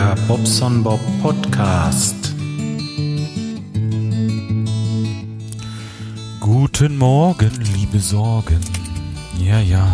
[0.00, 2.34] Der Bobson Bob Podcast.
[6.40, 8.60] Guten Morgen, liebe Sorgen.
[9.38, 9.86] Ja, ja,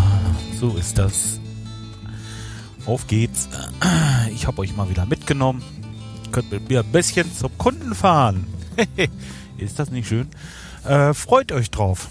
[0.60, 1.40] so ist das.
[2.86, 3.48] Auf geht's.
[4.32, 5.60] Ich habe euch mal wieder mitgenommen.
[6.30, 8.46] Könnt mit mir ein bisschen zum Kunden fahren.
[9.58, 10.28] ist das nicht schön?
[10.84, 12.10] Äh, freut euch drauf.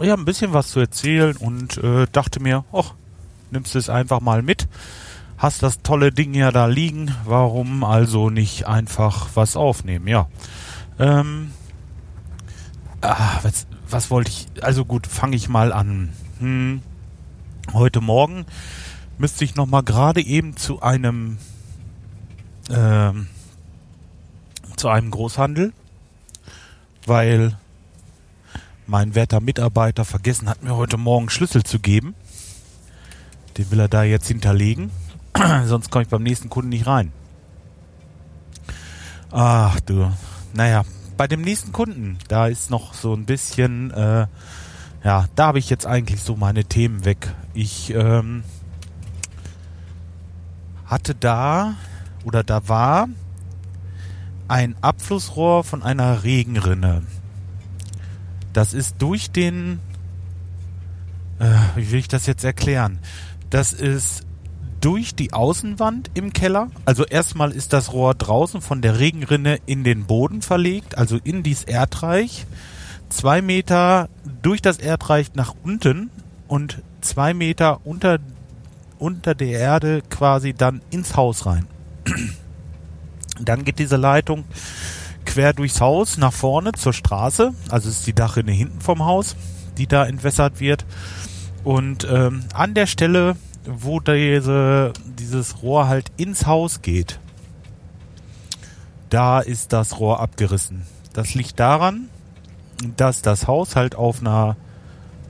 [0.00, 2.92] Ich habe ein bisschen was zu erzählen und äh, dachte mir, ach,
[3.50, 4.68] nimmst es einfach mal mit.
[5.38, 10.08] Hast das tolle Ding ja da liegen, warum also nicht einfach was aufnehmen?
[10.08, 10.28] Ja.
[10.98, 11.52] Ähm,
[13.02, 14.46] ah, was, was wollte ich?
[14.62, 16.10] Also gut, fange ich mal an.
[16.38, 16.80] Hm,
[17.74, 18.46] heute Morgen
[19.18, 21.36] müsste ich noch mal gerade eben zu einem
[22.70, 23.28] ähm,
[24.76, 25.74] zu einem Großhandel,
[27.04, 27.58] weil
[28.86, 32.14] mein werter Mitarbeiter vergessen hat, mir heute Morgen Schlüssel zu geben.
[33.58, 34.90] Den will er da jetzt hinterlegen.
[35.66, 37.12] Sonst komme ich beim nächsten Kunden nicht rein.
[39.30, 40.10] Ach du.
[40.54, 40.84] Naja,
[41.16, 44.26] bei dem nächsten Kunden, da ist noch so ein bisschen, äh,
[45.04, 47.34] ja, da habe ich jetzt eigentlich so meine Themen weg.
[47.54, 48.44] Ich ähm,
[50.86, 51.74] hatte da
[52.24, 53.08] oder da war
[54.48, 57.02] ein Abflussrohr von einer Regenrinne.
[58.52, 59.80] Das ist durch den,
[61.38, 62.98] äh, wie will ich das jetzt erklären?
[63.50, 64.25] Das ist
[64.86, 66.70] durch die Außenwand im Keller.
[66.84, 71.42] Also erstmal ist das Rohr draußen von der Regenrinne in den Boden verlegt, also in
[71.42, 72.46] dieses Erdreich.
[73.08, 74.08] Zwei Meter
[74.42, 76.08] durch das Erdreich nach unten
[76.46, 78.20] und zwei Meter unter,
[79.00, 81.66] unter der Erde quasi dann ins Haus rein.
[83.40, 84.44] Dann geht diese Leitung
[85.24, 87.52] quer durchs Haus nach vorne zur Straße.
[87.70, 89.34] Also ist die Dachrinne hinten vom Haus,
[89.78, 90.86] die da entwässert wird.
[91.64, 97.20] Und ähm, an der Stelle, wo diese, dieses Rohr halt ins Haus geht,
[99.10, 100.82] da ist das Rohr abgerissen.
[101.12, 102.08] Das liegt daran,
[102.96, 104.56] dass das Haus halt auf einer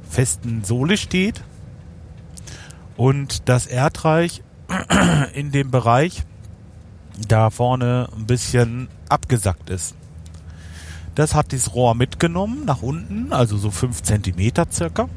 [0.09, 1.43] festen Sohle steht
[2.97, 4.43] und das Erdreich
[5.35, 6.25] in dem Bereich
[7.29, 9.95] da vorne ein bisschen abgesackt ist.
[11.15, 15.09] Das hat dieses Rohr mitgenommen nach unten, also so fünf Zentimeter circa.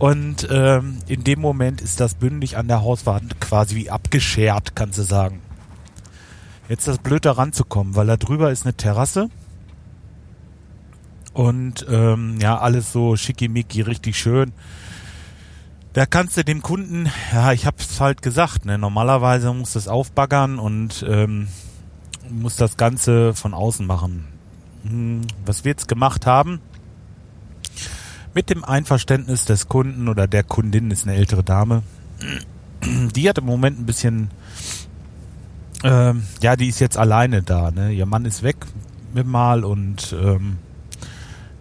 [0.00, 4.96] Und ähm, in dem Moment ist das bündig an der Hauswand quasi wie abgeschert, kannst
[4.96, 5.42] du sagen.
[6.70, 9.28] Jetzt das blöd da ranzukommen, weil da drüber ist eine Terrasse.
[11.34, 14.52] Und ähm, ja, alles so schickimicki, richtig schön.
[15.92, 20.58] Da kannst du dem Kunden, ja, ich hab's halt gesagt, ne, normalerweise muss das aufbaggern
[20.58, 21.48] und ähm,
[22.30, 24.24] muss das Ganze von außen machen.
[24.84, 26.62] Hm, was wir jetzt gemacht haben,
[28.34, 31.82] mit dem Einverständnis des Kunden oder der Kundin ist eine ältere Dame,
[33.14, 34.30] die hat im Moment ein bisschen,
[35.82, 37.70] ähm, ja, die ist jetzt alleine da.
[37.70, 37.92] Ne?
[37.92, 38.56] Ihr Mann ist weg
[39.12, 40.58] mit mal und ähm,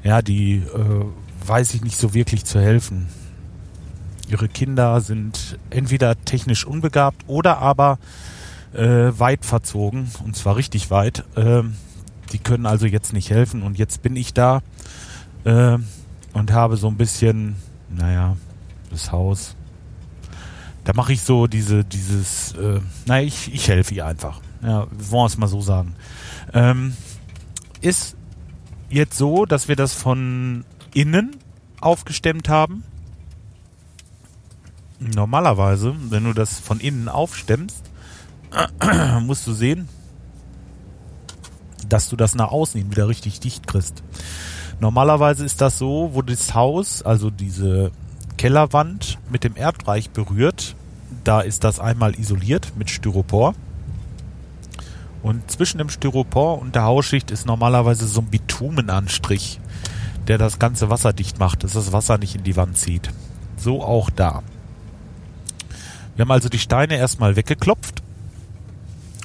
[0.03, 1.05] ja, die äh,
[1.47, 3.07] weiß ich nicht so wirklich zu helfen.
[4.29, 7.97] Ihre Kinder sind entweder technisch unbegabt oder aber
[8.73, 11.25] äh, weit verzogen und zwar richtig weit.
[11.35, 11.63] Äh,
[12.31, 14.61] die können also jetzt nicht helfen und jetzt bin ich da
[15.45, 15.79] äh,
[16.33, 17.55] und habe so ein bisschen,
[17.89, 18.37] naja,
[18.89, 19.55] das Haus.
[20.83, 24.41] Da mache ich so diese, dieses, äh, naja, ich, ich helfe ihr einfach.
[24.61, 25.95] Ja, wollen wir es mal so sagen.
[26.53, 26.95] Ähm,
[27.81, 28.15] ist
[28.89, 31.35] jetzt so, dass wir das von innen
[31.79, 32.83] aufgestemmt haben
[34.99, 37.83] Normalerweise, wenn du das von innen aufstemmst,
[39.21, 39.87] musst du sehen,
[41.87, 44.03] dass du das nach außen hin wieder richtig dicht kriegst.
[44.79, 47.91] Normalerweise ist das so, wo das Haus, also diese
[48.37, 50.75] Kellerwand mit dem Erdreich berührt,
[51.23, 53.55] da ist das einmal isoliert mit Styropor.
[55.21, 59.59] Und zwischen dem Styropor und der Hausschicht ist normalerweise so ein Bitumenanstrich,
[60.27, 63.09] der das ganze Wasser dicht macht, dass das Wasser nicht in die Wand zieht.
[63.57, 64.43] So auch da.
[66.15, 68.01] Wir haben also die Steine erstmal weggeklopft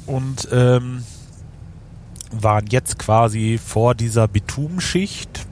[0.07, 1.05] und ähm,
[2.43, 5.47] waren jetzt quasi vor dieser Bitumschicht.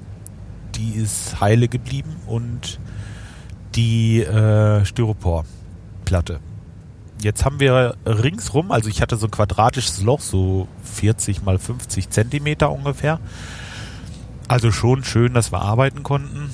[0.75, 2.81] Die ist heile geblieben und
[3.75, 6.41] die äh, Styroporplatte.
[7.23, 12.11] Jetzt haben wir ringsrum, also ich hatte so ein quadratisches Loch, so 40 mal 50
[12.11, 13.21] Zentimeter ungefähr.
[14.49, 16.51] Also schon schön, dass wir arbeiten konnten.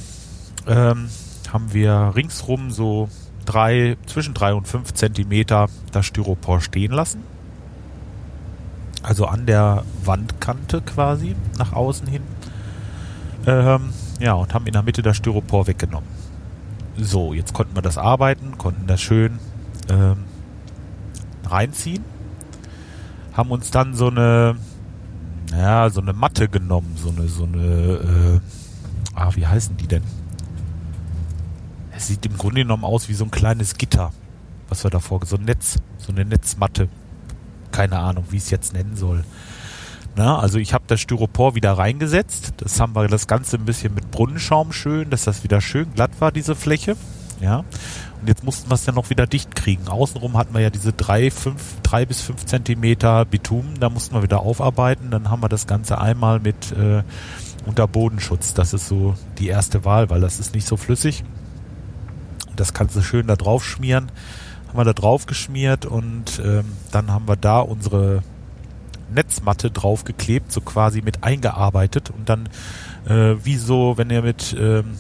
[0.67, 1.09] Ähm,
[1.53, 3.09] haben wir ringsrum so
[3.47, 7.23] drei, zwischen drei und fünf Zentimeter das Styropor stehen lassen.
[9.03, 12.23] Also an der Wandkante quasi nach außen hin.
[13.47, 13.91] Ähm,
[14.21, 16.09] ja, und haben in der Mitte das Styropor weggenommen.
[16.97, 19.39] So, jetzt konnten wir das arbeiten, konnten das schön
[19.89, 20.25] ähm,
[21.47, 22.05] reinziehen.
[23.33, 24.57] haben uns dann so eine,
[25.53, 28.41] ja, so eine Matte genommen, so eine, so eine, äh,
[29.15, 30.03] ah, wie heißen die denn?
[31.97, 34.13] Es sieht im Grunde genommen aus wie so ein kleines Gitter,
[34.69, 36.89] was wir davor, so ein Netz, so eine Netzmatte.
[37.79, 39.23] Keine Ahnung, wie ich es jetzt nennen soll.
[40.17, 42.55] Na, also ich habe das Styropor wieder reingesetzt.
[42.57, 46.11] Das haben wir das Ganze ein bisschen mit Brunnenschaum schön, dass das wieder schön glatt
[46.19, 46.97] war, diese Fläche.
[47.41, 47.59] Ja.
[48.21, 49.87] Und jetzt mussten wir es ja noch wieder dicht kriegen.
[49.87, 51.31] Außenrum hatten wir ja diese drei,
[51.85, 53.79] drei bis fünf Zentimeter Bitumen.
[53.79, 55.13] Da mussten wir wieder aufarbeiten.
[55.13, 57.05] Dann haben wir das Ganze einmal mit äh,
[57.65, 58.55] Unterbodenschutz.
[58.55, 61.23] Das ist so die erste Wahl, weil das ist nicht so flüssig.
[62.51, 64.11] Und das kannst du schön da drauf schmieren.
[64.69, 68.23] Haben wir da drauf geschmiert und ähm, dann haben wir da unsere
[69.13, 72.49] Netzmatte draufgeklebt, so quasi mit eingearbeitet und dann
[73.07, 74.97] äh, wie so, wenn ihr mit ähm,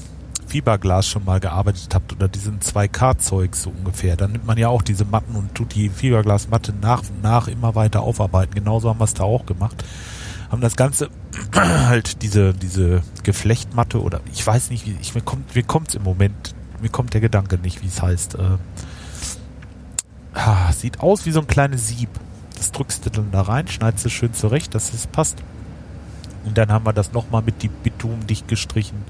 [0.48, 4.82] Fiberglas schon mal gearbeitet habt oder diesen 2K-Zeug so ungefähr, dann nimmt man ja auch
[4.82, 8.54] diese Matten und tut die Fiberglasmatte nach und nach immer weiter aufarbeiten.
[8.54, 9.84] Genauso haben wir es da auch gemacht.
[10.50, 11.10] Haben das Ganze
[11.54, 16.02] halt diese, diese Geflechtmatte oder ich weiß nicht, wie, ich, mir kommt, mir kommt's im
[16.02, 18.36] Moment, mir kommt der Gedanke nicht, wie es heißt.
[18.36, 18.56] Äh,
[20.38, 22.08] ah, sieht aus wie so ein kleines Sieb.
[22.56, 25.38] Das drückst du dann da rein, schneidest es schön zurecht, dass es passt.
[26.44, 29.04] Und dann haben wir das nochmal mit die Bitumen dicht gestrichen.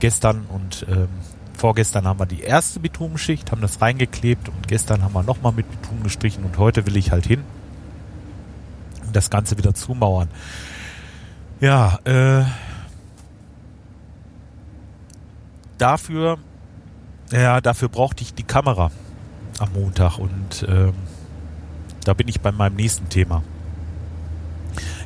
[0.00, 1.08] Gestern und ähm,
[1.56, 5.70] vorgestern haben wir die erste Bitumenschicht, haben das reingeklebt und gestern haben wir nochmal mit
[5.70, 7.42] Bitumen gestrichen und heute will ich halt hin
[9.06, 10.28] und das Ganze wieder zumauern.
[11.60, 12.44] Ja, äh,
[15.78, 16.38] dafür,
[17.32, 18.92] ja, dafür brauchte ich die Kamera
[19.60, 20.94] am Montag und ähm,
[22.04, 23.42] da bin ich bei meinem nächsten Thema.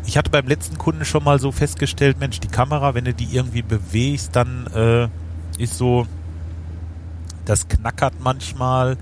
[0.05, 3.35] Ich hatte beim letzten Kunden schon mal so festgestellt, Mensch, die Kamera, wenn du die
[3.35, 5.09] irgendwie bewegst, dann äh,
[5.63, 6.07] ist so,
[7.45, 8.97] das knackert manchmal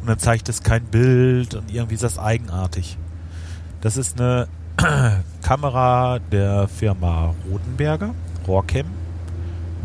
[0.00, 2.96] und dann zeigt es kein Bild und irgendwie ist das eigenartig.
[3.80, 4.48] Das ist eine
[5.42, 8.14] Kamera der Firma Rodenberger,
[8.46, 8.86] Rohrcam,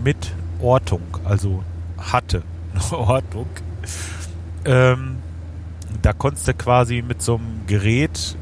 [0.03, 1.63] mit Ortung, also
[1.97, 3.47] hatte eine Ortung.
[4.65, 5.17] Ähm,
[6.01, 8.35] da konntest du quasi mit so einem Gerät,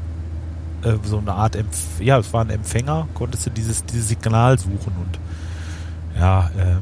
[0.82, 4.58] äh, so eine Art, Empf ja, es war ein Empfänger, konntest du dieses, dieses Signal
[4.58, 5.18] suchen und
[6.18, 6.76] ja, äh,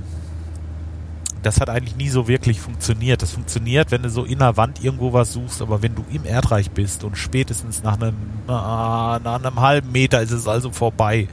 [1.42, 3.22] das hat eigentlich nie so wirklich funktioniert.
[3.22, 6.24] Das funktioniert, wenn du so in der Wand irgendwo was suchst, aber wenn du im
[6.24, 8.14] Erdreich bist und spätestens nach einem,
[8.46, 11.28] nach einem halben Meter ist es also vorbei.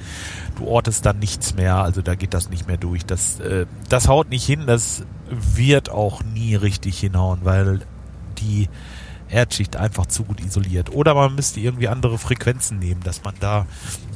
[0.56, 3.06] Du ortest dann nichts mehr, also da geht das nicht mehr durch.
[3.06, 7.82] Das, äh, das haut nicht hin, das wird auch nie richtig hinhauen, weil
[8.40, 8.70] die
[9.30, 10.92] Erdschicht einfach zu gut isoliert.
[10.92, 13.66] Oder man müsste irgendwie andere Frequenzen nehmen, dass man da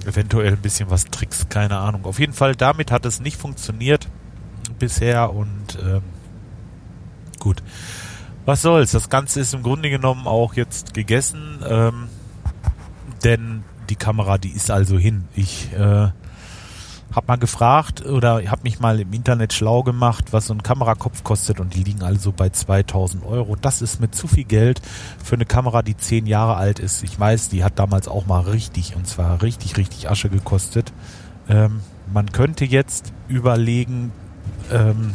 [0.06, 2.06] eventuell ein bisschen was trickst, keine Ahnung.
[2.06, 4.08] Auf jeden Fall, damit hat es nicht funktioniert
[4.80, 6.02] bisher und ähm,
[7.40, 7.62] gut.
[8.46, 8.92] Was soll's?
[8.92, 12.10] Das Ganze ist im Grunde genommen auch jetzt gegessen, ähm,
[13.24, 15.26] denn die Kamera, die ist also hin.
[15.34, 16.10] Ich äh,
[17.16, 21.24] hab mal gefragt oder hab mich mal im Internet schlau gemacht, was so ein Kamerakopf
[21.24, 23.56] kostet und die liegen also bei 2000 Euro.
[23.56, 24.82] Das ist mit zu viel Geld
[25.24, 27.04] für eine Kamera, die zehn Jahre alt ist.
[27.04, 30.92] Ich weiß, die hat damals auch mal richtig und zwar richtig, richtig Asche gekostet.
[31.48, 31.82] Ähm,
[32.12, 34.12] man könnte jetzt überlegen,
[34.72, 35.14] ähm,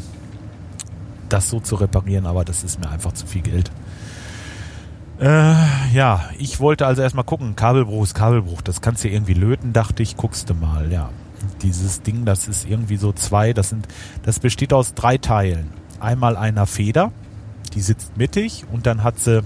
[1.29, 3.71] das so zu reparieren, aber das ist mir einfach zu viel Geld.
[5.21, 5.55] Äh,
[5.93, 10.05] ja, ich wollte also erstmal gucken, Kabelbruch ist Kabelbruch, das kannst du irgendwie löten, dachte
[10.05, 11.11] ich, guckst du mal, ja
[11.63, 13.89] dieses Ding, das ist irgendwie so zwei, das sind,
[14.23, 15.71] das besteht aus drei Teilen.
[16.01, 17.13] Einmal einer Feder,
[17.75, 19.43] die sitzt mittig und dann hat sie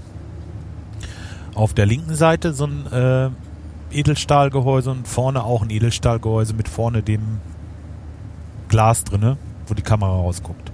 [1.55, 3.29] auf der linken Seite so ein äh,
[3.91, 7.39] Edelstahlgehäuse und vorne auch ein Edelstahlgehäuse mit vorne dem
[8.69, 10.71] Glas drinne, wo die Kamera rausguckt.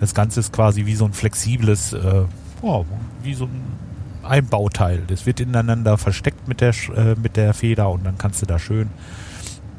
[0.00, 2.24] Das Ganze ist quasi wie so ein flexibles, äh,
[2.60, 2.84] oh,
[3.22, 3.62] wie so ein
[4.22, 5.02] Einbauteil.
[5.06, 8.58] Das wird ineinander versteckt mit der, äh, mit der Feder und dann kannst du da
[8.58, 8.90] schön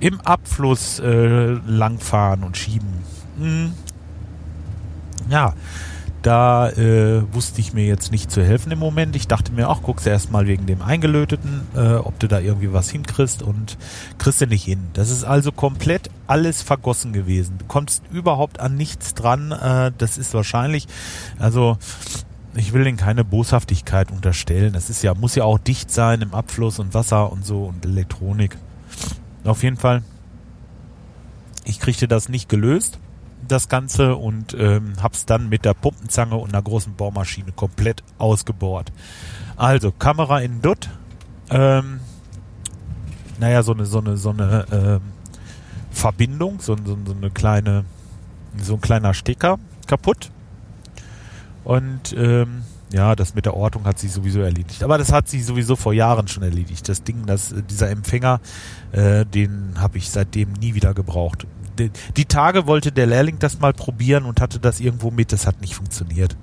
[0.03, 2.89] im Abfluss äh, langfahren und schieben.
[3.39, 3.71] Hm.
[5.29, 5.53] Ja,
[6.23, 9.15] da äh, wusste ich mir jetzt nicht zu helfen im Moment.
[9.15, 12.73] Ich dachte mir, ach, guckst du erstmal wegen dem Eingelöteten, äh, ob du da irgendwie
[12.73, 13.77] was hinkriegst und
[14.17, 14.89] kriegst du nicht hin.
[14.91, 17.59] Das ist also komplett alles vergossen gewesen.
[17.59, 19.53] Du kommst überhaupt an nichts dran.
[19.53, 20.87] Äh, das ist wahrscheinlich,
[21.39, 21.77] also
[22.55, 24.75] ich will denen keine Boshaftigkeit unterstellen.
[24.75, 27.85] Es ist ja, muss ja auch dicht sein im Abfluss und Wasser und so und
[27.85, 28.57] Elektronik.
[29.43, 30.03] Auf jeden Fall,
[31.65, 32.99] ich kriegte das nicht gelöst,
[33.47, 38.91] das Ganze, und ähm, hab's dann mit der Pumpenzange und einer großen Bohrmaschine komplett ausgebohrt.
[39.57, 40.89] Also, Kamera in Dutt,
[41.49, 41.99] ähm,
[43.39, 45.01] naja, so eine, so eine, so eine ähm,
[45.91, 47.85] Verbindung, so, so, so eine kleine,
[48.61, 50.31] so ein kleiner Stecker kaputt.
[51.63, 54.83] Und ähm, ja, das mit der Ortung hat sich sowieso erledigt.
[54.83, 56.87] Aber das hat sich sowieso vor Jahren schon erledigt.
[56.87, 58.39] Das Ding, das, dieser Empfänger,
[58.91, 61.47] äh, den habe ich seitdem nie wieder gebraucht.
[61.79, 65.47] Die, die, Tage wollte der Lehrling das mal probieren und hatte das irgendwo mit, das
[65.47, 66.37] hat nicht funktioniert.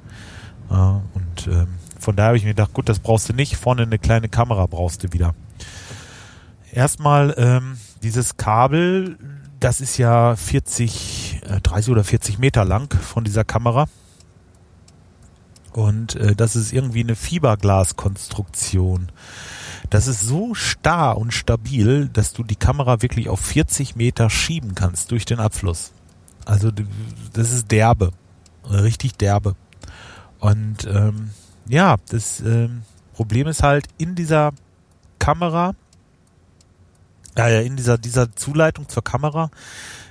[0.70, 1.68] Äh, und ähm,
[2.00, 3.56] von daher habe ich mir gedacht, gut, das brauchst du nicht.
[3.56, 5.36] Vorne eine kleine Kamera brauchst du wieder.
[6.72, 9.18] Erstmal ähm, dieses Kabel,
[9.60, 13.86] das ist ja 40, äh, 30 oder 40 Meter lang von dieser Kamera.
[15.72, 19.12] Und äh, das ist irgendwie eine Fiberglaskonstruktion.
[19.88, 24.74] Das ist so starr und stabil, dass du die Kamera wirklich auf 40 Meter schieben
[24.74, 25.92] kannst durch den Abfluss.
[26.44, 26.70] Also
[27.32, 28.12] das ist derbe,
[28.68, 29.54] richtig derbe.
[30.38, 31.30] Und ähm,
[31.68, 32.82] ja, das ähm,
[33.14, 34.52] Problem ist halt in dieser
[35.18, 35.74] Kamera,
[37.36, 39.50] äh, in dieser dieser Zuleitung zur Kamera,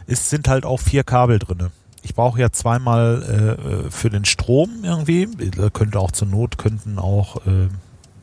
[0.08, 1.72] ist sind halt auch vier Kabel drinne
[2.04, 5.28] ich brauche ja zweimal äh, für den Strom irgendwie.
[5.74, 7.68] Könnte auch zur Not könnten auch äh,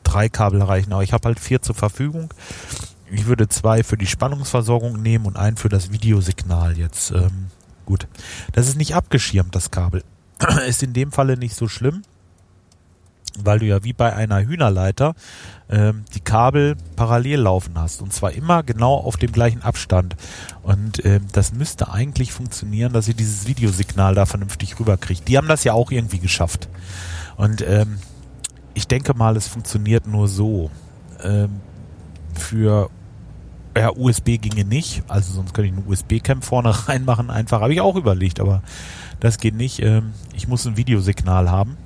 [0.03, 2.33] drei Kabel reichen, aber ich habe halt vier zur Verfügung.
[3.11, 7.11] Ich würde zwei für die Spannungsversorgung nehmen und einen für das Videosignal jetzt.
[7.11, 7.47] Ähm,
[7.85, 8.07] gut,
[8.53, 10.03] das ist nicht abgeschirmt, das Kabel.
[10.67, 12.03] ist in dem Falle nicht so schlimm
[13.43, 15.15] weil du ja wie bei einer Hühnerleiter
[15.69, 20.15] ähm, die Kabel parallel laufen hast und zwar immer genau auf dem gleichen Abstand.
[20.63, 25.27] Und ähm, das müsste eigentlich funktionieren, dass ihr dieses Videosignal da vernünftig rüberkriegt.
[25.27, 26.69] Die haben das ja auch irgendwie geschafft.
[27.35, 27.97] Und ähm,
[28.73, 30.69] ich denke mal, es funktioniert nur so.
[31.23, 31.61] Ähm,
[32.33, 32.89] für
[33.75, 37.61] ja, USB ginge nicht, also sonst könnte ich einen USB-Cam vorne reinmachen, einfach.
[37.61, 38.61] Habe ich auch überlegt, aber
[39.19, 39.81] das geht nicht.
[39.81, 41.77] Ähm, ich muss ein Videosignal haben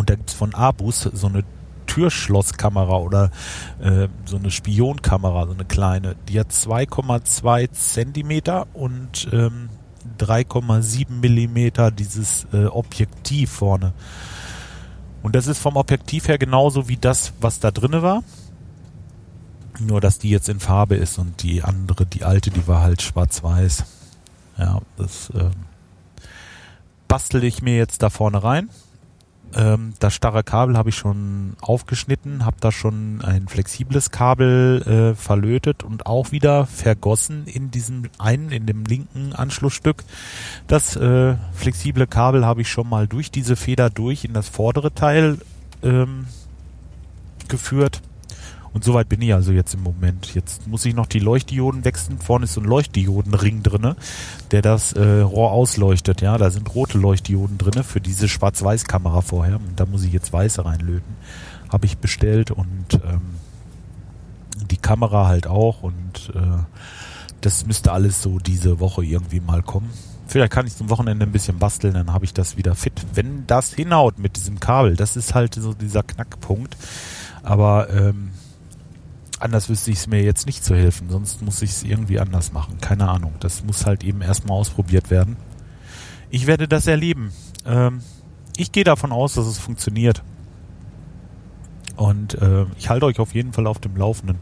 [0.00, 1.44] und da gibt es von Abus so eine
[1.84, 3.30] Türschlosskamera oder
[3.80, 6.16] äh, so eine Spionkamera, so eine kleine.
[6.26, 9.68] Die hat 2,2 Zentimeter und ähm,
[10.18, 13.92] 3,7 Millimeter dieses äh, Objektiv vorne.
[15.22, 18.22] Und das ist vom Objektiv her genauso wie das, was da drinne war.
[19.80, 23.02] Nur, dass die jetzt in Farbe ist und die andere, die alte, die war halt
[23.02, 23.84] schwarz-weiß.
[24.56, 25.50] Ja, das ähm,
[27.06, 28.70] bastel ich mir jetzt da vorne rein.
[29.54, 35.14] Ähm, das starre Kabel habe ich schon aufgeschnitten, habe da schon ein flexibles Kabel äh,
[35.14, 40.04] verlötet und auch wieder vergossen in diesem einen, in dem linken Anschlussstück.
[40.66, 44.94] Das äh, flexible Kabel habe ich schon mal durch diese Feder durch in das vordere
[44.94, 45.38] Teil
[45.82, 46.26] ähm,
[47.48, 48.02] geführt
[48.72, 50.34] und soweit bin ich also jetzt im Moment.
[50.34, 52.18] Jetzt muss ich noch die Leuchtdioden wechseln.
[52.18, 53.96] Vorne ist so ein Leuchtdiodenring drinne,
[54.52, 56.20] der das äh, Rohr ausleuchtet.
[56.20, 59.56] Ja, da sind rote Leuchtdioden drinne für diese Schwarz-Weiß-Kamera vorher.
[59.56, 61.16] Und da muss ich jetzt weiße reinlöten.
[61.68, 63.22] Habe ich bestellt und ähm,
[64.70, 65.82] die Kamera halt auch.
[65.82, 66.62] Und äh,
[67.40, 69.90] das müsste alles so diese Woche irgendwie mal kommen.
[70.28, 72.92] Vielleicht kann ich zum Wochenende ein bisschen basteln, dann habe ich das wieder fit.
[73.14, 76.76] Wenn das hinhaut mit diesem Kabel, das ist halt so dieser Knackpunkt.
[77.42, 78.30] Aber ähm,
[79.40, 82.52] anders wüsste ich es mir jetzt nicht zu helfen, sonst muss ich es irgendwie anders
[82.52, 82.78] machen.
[82.80, 83.34] Keine Ahnung.
[83.40, 85.36] Das muss halt eben erstmal ausprobiert werden.
[86.30, 87.32] Ich werde das erleben.
[87.66, 88.00] Ähm,
[88.56, 90.22] ich gehe davon aus, dass es funktioniert.
[91.96, 94.38] Und äh, ich halte euch auf jeden Fall auf dem Laufenden.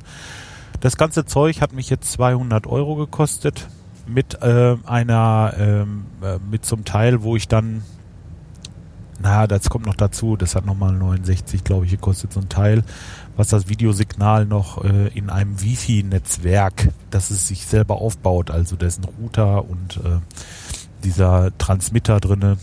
[0.80, 3.68] Das ganze Zeug hat mich jetzt 200 Euro gekostet
[4.06, 7.82] mit äh, einer, ähm, äh, mit zum Teil, wo ich dann
[9.20, 12.84] na, das kommt noch dazu, das hat nochmal 69, glaube ich, gekostet, so ein Teil,
[13.38, 19.04] was das Videosignal noch äh, in einem Wifi-Netzwerk, das es sich selber aufbaut, also ein
[19.04, 20.18] Router und äh,
[21.04, 22.58] dieser Transmitter drinne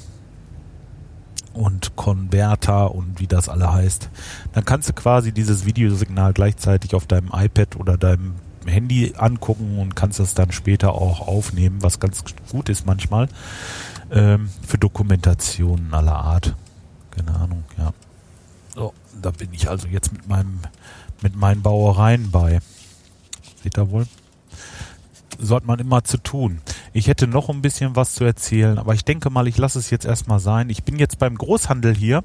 [1.53, 4.09] und Konverter und wie das alle heißt.
[4.51, 9.95] Dann kannst du quasi dieses Videosignal gleichzeitig auf deinem iPad oder deinem Handy angucken und
[9.95, 13.29] kannst das dann später auch aufnehmen, was ganz gut ist manchmal
[14.11, 16.53] ähm, für Dokumentationen aller Art.
[17.11, 17.93] Keine Ahnung, ja.
[18.75, 20.59] So, da bin ich also jetzt mit meinem
[21.21, 22.59] mit meinen Bauereien bei.
[23.63, 24.05] Seht ihr wohl?
[25.39, 26.61] Sollte man immer zu tun.
[26.93, 29.89] Ich hätte noch ein bisschen was zu erzählen, aber ich denke mal, ich lasse es
[29.89, 30.69] jetzt erstmal sein.
[30.69, 32.23] Ich bin jetzt beim Großhandel hier.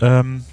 [0.00, 0.44] Ähm,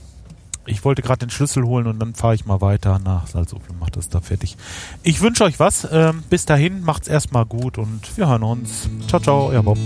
[0.65, 3.97] ich wollte gerade den Schlüssel holen und dann fahre ich mal weiter nach Salzuflen, macht
[3.97, 4.57] das da fertig.
[5.03, 5.87] Ich wünsche euch was.
[5.91, 8.89] Ähm, bis dahin, macht's erstmal gut und wir hören uns.
[9.07, 9.77] Ciao, ciao, euer Bob.